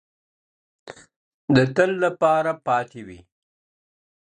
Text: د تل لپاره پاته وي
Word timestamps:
د 1.55 1.57
تل 1.75 1.91
لپاره 2.03 2.51
پاته 2.65 3.01
وي 3.07 3.19